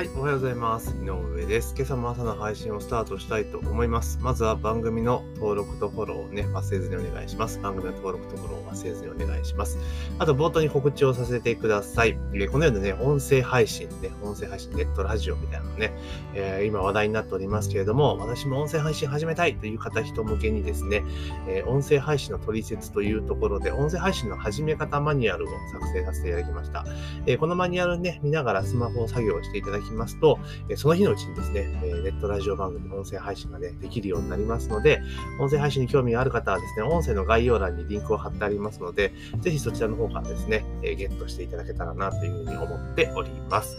[0.00, 0.96] はい、おはようございます。
[1.02, 1.74] 井上です。
[1.76, 4.18] 今朝も朝の配信をスタートしたいと思います。
[4.22, 7.60] まずは番組の登録とフォローをね、忘れずにお願いします。
[7.60, 9.76] 番組の登録とフォローを忘れずにお願いします。
[10.18, 12.14] あと、冒頭に告知をさせてください。
[12.50, 15.92] このようなね、音声配信ね、音声配信、ネットラジオみたいなのね、
[16.34, 21.02] えー今話題になっておりますけれども、私も音声配信始めたいという方人向けにですね、
[21.48, 26.84] えー音声配信の取説というところで、音声配信の始め方マニュアルを作成させていただきました。
[27.26, 30.38] えーこのマニュアルね、見ながらスマホを作業していただきますと、
[30.68, 35.00] えその日のうちにですね、えネットラジオ番組の、音声配信がね、できるようになりますので、
[35.40, 43.76] 音声配信に興味がある方はですね、音声の概要欄にリンクを貼ってありますので、ぜひそちらの方からですね、えゲットしていただけたらなというふうに思っております。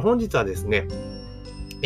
[0.00, 0.88] 本日はですね、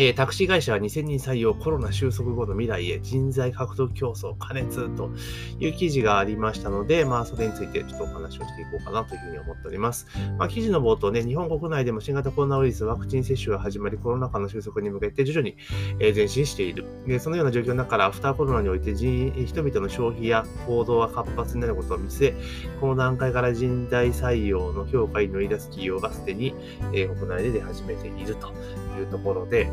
[0.01, 5.11] えータクシー会社は2000人採用コロナ収束後の未来へ人材獲得競争加熱と
[5.59, 10.07] いう記事がありましたので、まあそれについてちょっとお話をしていこうかなというふうに思っております。
[10.39, 15.55] まあ記事の冒頭ね、日本国内でも新型コロナウイルスワクチン接種が始まり、コロナ禍の収束に向けて徐々に
[15.99, 16.85] え前進している。
[17.05, 22.35] でそのような状況の中から、アフターコロナにおいて人人々の消費や行動が活発になることを見据え、
[22.79, 26.55] この段階から人材採用の評価に乗り出す企業がすでに、
[26.91, 28.47] えー国内で出始めていると
[28.97, 29.69] いうところで、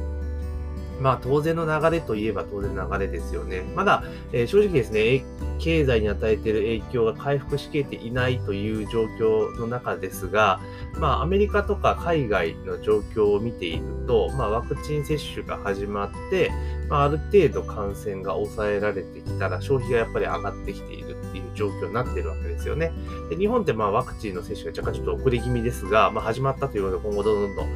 [1.00, 3.62] まあ当然の流れといえば当然の流れですよね。
[3.74, 5.24] まだ、えー正直ですね、
[5.58, 10.60] 経済に与えている影響が回復しきれていないという状況の中ですが、
[10.98, 16.50] まあアメリカとか海外の状況を見ていると、まあワクチン接種が始まって、
[16.88, 21.08] まあある程度感染が抑えられてきたら消費がやっぱり上がってきている
[21.39, 22.92] いう状況になっているわけですよね。
[23.31, 27.69] で日本ってまあワクチンの接種が若干ちょっと遅れ気味ですが、まあ始まったということで今後どんどんどん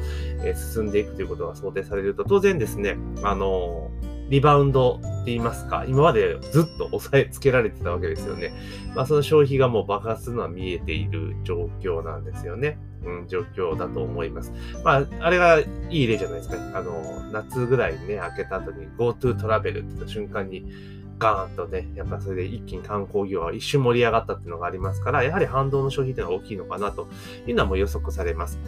[0.45, 3.91] え進んでいくということが想定されると、当然ですね、あの
[4.29, 8.53] リバウンドって言いますか、今までずっと抑えつけられてたわけですよね。
[8.95, 12.77] まあ、その消費がもう爆発するのは見えている状況なんですよね。
[13.05, 14.53] うん、状況だと思います。
[14.83, 16.55] まあ、あれがいい例じゃないですか。
[16.73, 20.65] あの、夏ぐらいにね、開けた後に GoTo トラベルって言った瞬間に、
[21.19, 27.07] ガーンとね、やっぱそれで一気に観光業は一瞬盛り上がったっていうのがありますから、やはり反動の消費っていうのは大きいのかなと
[27.47, 28.59] いうのはもう予測されます。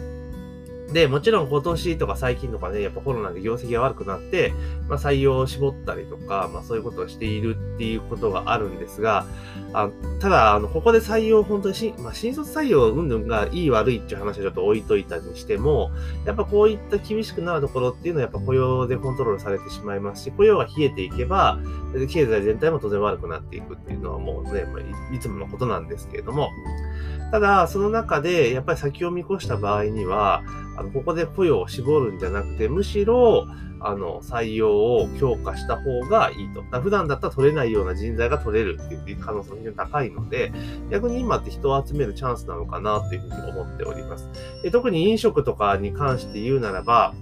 [0.96, 4.54] で、もちろん今年とか最近とかね、やっぱコロナで業績が悪くなって、
[4.88, 9.26] まあ、採用を絞ったりとか、まあ、そういうことをしているっていうことがあるんですが、
[9.74, 9.90] あ
[10.20, 15.90] ただ、あの、ここで採用、本当にし、まあ、新卒採用云々がいい悪いっていう話はちょっと置いといたにしても、
[16.24, 21.58] やっぱこういった厳しくなるところっていうのはやっぱ雇用でコントロールされてしまいますし、雇用が冷えていけば、
[22.08, 24.80] 経済全体も当然悪くなっていくっていうのはもうね、まあ
[25.12, 26.48] いいつものことなんですけれども、
[27.30, 30.42] ただ、その中で、やっぱり先を見越した場合には、
[30.76, 33.46] あここで雇用を絞るんじゃなくて、むしろ、
[33.80, 36.62] あの、採用を強化した方がいいと。
[36.70, 40.52] だ普段だったら取れないような人材が取れるっていう可能性が非常に高いので、
[40.90, 44.30] 逆に今って人を集めるチャンスなのかなというふうに思っております。
[44.62, 47.14] で特に飲食とかに関して言うならば、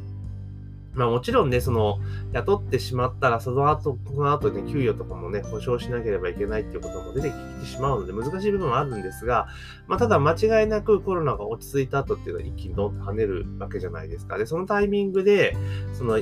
[0.95, 1.99] まあもちろんね、その、
[2.33, 9.49] 雇ってしまったら、その後、この後ね、給与とかもね、保証しなければいけないっていうことも出てきてしまうので、難しい部分はあるんですが、
[9.87, 14.39] まあただ間違いなくコロナが落ち着いた後っていうのは一気にドンと跳ねるわけじゃないですか。
[14.39, 15.57] で、そのタイミングで、
[15.93, 16.21] その、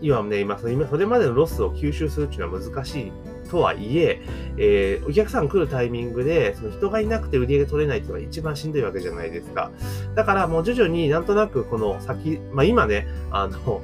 [0.00, 3.12] 今ね、今、その今それまでのロスを吸収するっていうのは難しい
[3.44, 4.20] とはいえ、
[4.56, 9.70] えーお客さん来るタイミングで、その人がいなくて売り上げ取れないっていうのは一番しんどいわけじゃないですか。
[10.14, 13.82] だからもう徐々になんとなくこの先、まあ今ね、あの、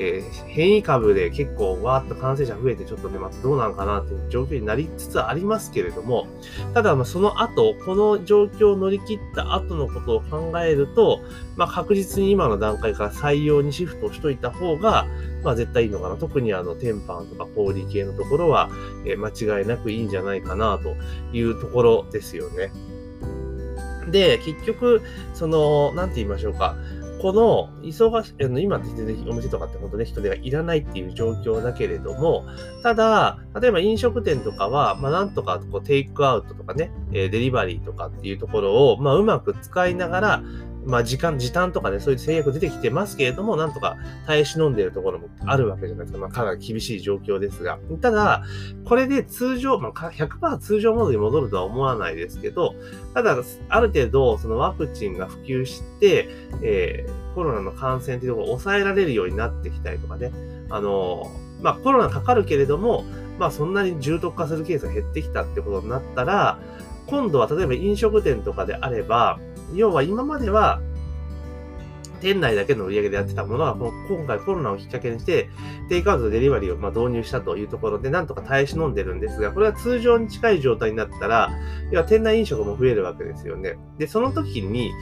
[0.00, 6.26] えー変異株で結構わーっと感染者増えてちょっとね、またどうなのかなっていう状況になりつつありますけれども、
[6.74, 11.20] ただまあその後、この状況を乗り切った後のことを考えると、
[11.56, 15.06] まあ確実に今の段階から採用にシフトしといた方が、
[15.44, 16.16] まあ絶対いいのかな。
[16.16, 18.70] 特にあの、天板とか氷系のところは、
[19.04, 20.96] えー間違いなくいいんじゃないかなと
[21.36, 22.72] いうところですよね。
[24.10, 25.02] で、結局、
[25.34, 26.74] その、なんて言いましょうか。
[27.20, 32.46] この、忙しい、あの今って全然お店とかって本当ね、人手がいらないっていう状況だけれども、
[32.82, 40.42] ただ、例えば飲食店とかは、まあなんとかこうテイクアウトとかね、デリバリーとかっていうところを、まあうまく使いながら、
[40.84, 43.96] まあ時間、時短とかね、そういう制約出てきてますけれども、なんとか
[44.26, 46.18] 耐え忍んでいるところもあるわけじゃないですか。
[46.18, 47.78] まあかなり厳しい状況ですが。
[48.00, 48.44] ただ、
[48.84, 52.74] これで通常、まあ100%通常モードに戻るとは思わないですけど、
[53.14, 53.36] ただ、
[53.68, 56.28] ある程度、そのワクチンが普及して、
[56.62, 60.32] えーコロナの感染というところを抑えられるようになってきたりとかね、
[60.68, 63.04] あのーまあコロナかかるけれども、
[63.38, 66.58] まあそんなに重篤化するケースが減ってきたってことになったら、
[67.06, 69.38] 今度は例えば飲食店とかであれば、
[69.74, 70.80] 要は今までは、
[72.20, 75.50] 店内だけの売り上げでやってたものは、今回コロナをきっかけにして、
[75.88, 81.50] テイクアウトとデリバリーをま導入したというところで、なんとか耐え忍んでるんですが、これは通常に近い状態になったら、
[81.90, 83.78] 要は店内飲食も増えるわけですよね。
[83.98, 84.92] で、その時に、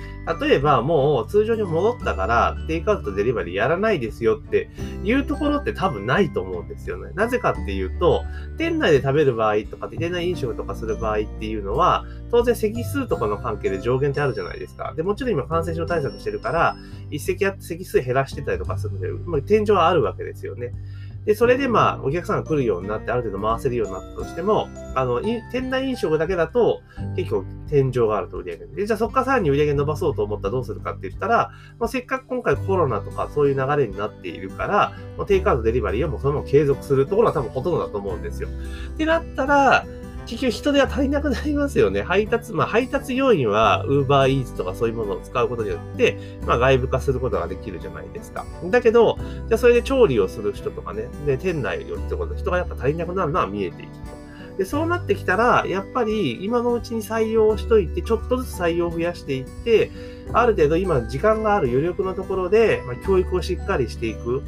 [0.41, 4.70] 例えばもう通常に戻ったから、テイクアウトとデリバリーやらないですよって
[5.05, 7.12] いうところって多分ないと思うんですよね。
[7.15, 8.23] なぜかっていうと、
[8.56, 14.93] 店内で食べる場合とか、店内飲食とかする場合っていうのは、当然席数とかの関係で上限ってあるじゃないですか。
[14.97, 16.76] で、もちろん今感染症対策してるから、
[17.10, 20.72] 一席やって席数減らしてたりとかするので、まあ、天井はあるわけですよね。
[21.28, 26.81] で、それでまあ、お客さんが来るようになって、ある程度回せるようになったとしても、あの、店内飲食だけだと、
[27.16, 38.49] 結構天井があると売り上げで、じゃあそこからさらに売り上げ伸ばそうと思ったらどうするかって言ったら、まあ、せっかく今回コロナとかそういう流れになっているから、まあ、テイクアウトデリバリーはもうそのまま継続するところは多分ほとんどだと思うんですよ。
[38.49, 39.84] ってなったら、
[40.28, 42.02] 結局人手は足りなくなりますよね。
[42.06, 48.44] 配達、まあ配達要員は Uber Eats とかそういうものを使うことによって、まあ外部化することができるじゃないですか。
[48.64, 49.16] だけど、
[49.48, 54.19] じゃあそれで調理をする人とかね、で、店内をってことで人がやっぱ足りなくなるのは見えていると。
[54.58, 59.90] で、そうなってきたら、やっぱり今のうちに採用しといて、ちょっとずつ採用を増やしていって、
[60.32, 64.42] ある程度今時間がある余力のところで、まあ、教育をしっかりしていくっ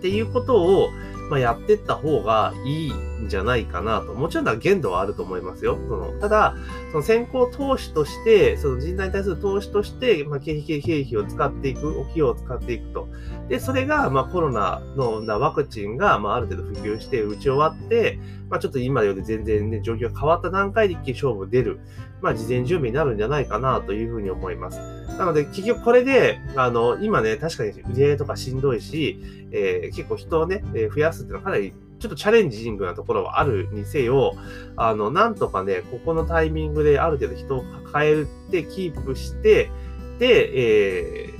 [0.00, 0.90] ていうことを、
[1.28, 4.14] まあ、やってった方がいいんじゃないかなと。
[4.14, 5.78] もちろん限度はあると思いますよ。
[5.88, 6.54] そのただ、
[6.92, 13.08] その先行投資として、その人材に対する投資として、まあ、経費経費を使っていく、お費用を使っていくと。
[13.48, 18.18] で、それが、まあ、コロナのワクチンが、まあ、ある程度普及して、打ち終わって、
[18.48, 21.80] まあ、ちょっと今より全然ね、状況が変わった段階で一気に勝負出る、
[22.26, 24.80] まあ、事前準備になるんじゃないかなというふうに思います。
[25.16, 34.34] なので、結局これで、あの、今ね、確かに売り上げとかしんどいし、えー、結構人をね、え増やすっていうのはかなりちょっとチャレンジングなところはあるにせよ、
[34.76, 39.70] あの、なんとかね、ここのタイミングである程度人を抱えてキープして、
[40.18, 41.35] で、えー、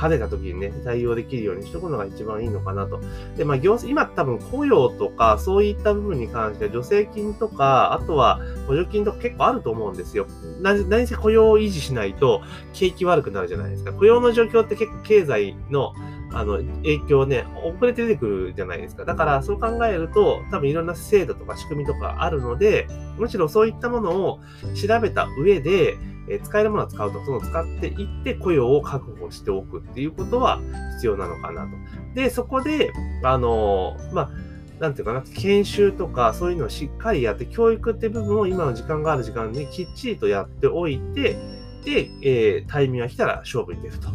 [0.00, 3.00] 跳ねた時にね、対応できるようにしとくのが一番いいのかなと。
[3.36, 10.26] で、まあ、行政、今多分雇用とか、そういった部分に関して、助成金とか、あとは補助金とか結構あると思うんですよ。
[10.62, 12.40] 何せ雇用を維持しないと、
[12.72, 13.92] 景気悪くなるじゃないですか。
[13.92, 15.92] 雇用の状況って結構経済の、
[16.32, 19.04] あの、影響ね、遅れて出てくるじゃないですか。
[19.04, 22.86] だから、そう考えると、多分いろんな制度とか仕組みとかあるので、
[23.18, 24.40] むしろそういったものを
[24.74, 25.96] 調べた上で、
[26.28, 30.60] え使えるものは使うと、その使っていって雇用を確保しておくっていうことは
[30.94, 31.70] 必要なのかなと。
[32.14, 32.92] で、そこで、
[33.24, 34.30] あのまあ、
[34.78, 41.36] なんていうかな、研修とかそういうのをしっかりやって、教育って部分を今の時間がある時間にきっちりとやっておいて、
[41.84, 44.08] で、えー、タイミングが来たら勝負に出ると。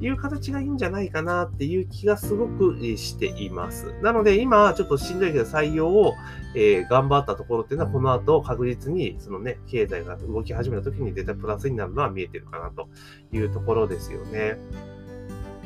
[0.00, 3.92] いう形がいいんじゃないかなっていう気がすごくしています。
[4.02, 6.14] なので今ちょっとしんどいけど採用を、
[6.54, 12.88] え、頑張ったところっていうのはこの後確実にそのね、経済が動き始めた時に出たプラスになるのは見えてるかなと
[13.32, 14.58] いうところですよね。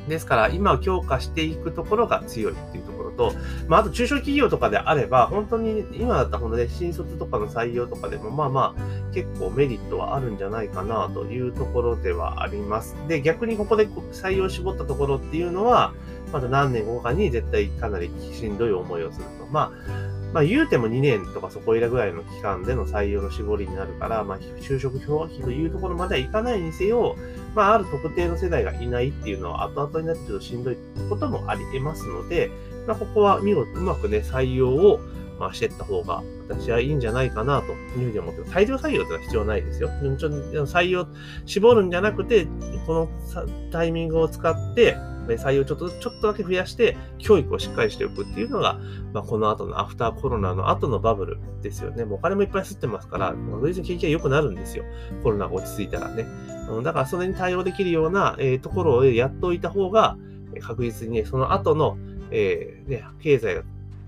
[0.08, 3.32] ですから、今強化していくところが強いっていうところと、
[3.68, 12.96] まあ、あと中小企業とかであれば、本当に今だったら本当ね、新卒とかの採用とかでも、まあまあ、結構メリットはあるんじゃないかなというところではあります。
[13.08, 15.94] で、逆にここで採用を絞ったところっていうのは、
[16.32, 19.46] また何年後かに絶対かなりしんどい思いをすると。
[19.50, 27.16] まあ、まあ言うても2年とかそこいらぐらいの期間での採用の絞りになるから、まあ就職表記というところまではいかないにせよ、
[27.54, 30.76] まあある特定の世代がいないっていうのは後々になってちょっとしんどい
[31.08, 32.50] こともあり得ますので、
[32.88, 34.98] まあここは見事うまくね、採用を
[35.38, 38.52] まあ、していった方が、私はいいんじゃないかなというふうに思ってます。
[38.52, 39.90] 大量採用ってのは必要ないですよ。
[40.16, 40.28] ちょ
[40.64, 41.08] 採用、
[41.44, 42.46] 絞るんじゃなくて、
[42.86, 48.78] このタイミングを使って、採用ちょっと、ちょっとだけ増やして、教育をしっかりしておくっていうのが、
[49.12, 52.04] まあ、この後のアフターコロナの後のバブルですよね。
[52.04, 54.84] もうお金もいっぱい吸ってますから、確実に景気が良くなるんですよ。
[55.22, 56.26] コロナが落ち着いたらね。
[56.68, 60.16] うん、だからそれに対応できるような、えー、ところをやっておいた方が、
[60.60, 61.96] 確実にね、その後の、
[62.30, 63.62] えー、ね、経済が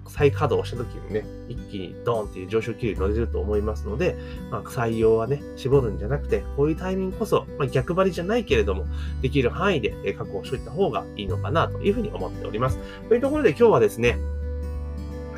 [0.09, 4.17] 再稼働した時にね、一気にドーンっていう上昇気流に乗れると思いますので、
[4.51, 8.87] まあ、採用はね、絞るんじゃなくて、こういうタイミングこそ、まあ、逆張りじゃないけれども、
[9.23, 12.79] できる範囲で確保しておいた方がいいのかなというふうに思っております。
[13.09, 14.17] というところで今日はですね、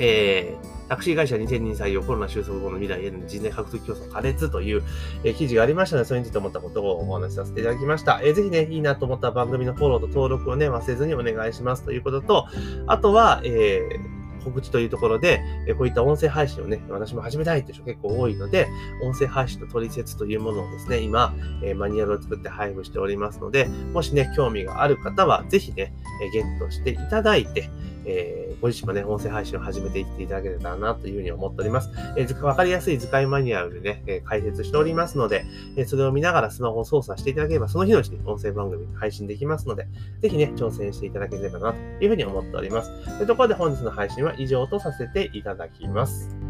[0.00, 4.82] えー、タクシー会社2000人採用コロナ収束後の未来への人材獲得競争苛烈という、
[5.24, 8.20] え、記事がありましたので、それについて思ったことをお話しさせていただきました。
[8.22, 12.46] えー、ぜひね、いいなと思った番組のフォローと登録をね、忘れずにお願いしますということと、
[12.86, 14.07] あとは、えー
[14.38, 18.66] 告知というところで、えこういった音声配信をね、私も始めたいっていう人結構多いので、
[19.02, 25.92] 音声配信の取説というものをですね、今、えマニュアルを作って配布しておりますので、もしね、興味がある方は、ぜひね、
[26.22, 27.70] えゲットしていただいて、
[28.04, 31.90] えご自身もね、音声配信を始めていっていただけたらなというふうに思っております。
[32.16, 35.44] えー、わかりやすい図解マニュアルでね、え、解説しておりますので、
[35.76, 39.86] え、それを見ながらスマホを操作していただければ、その日のうちに音声番組配信できますので、
[40.20, 42.90] ぜひね、挑戦していただければなというふうに思っております。
[43.16, 46.47] というところで本日の配信は以上とさせていただきます。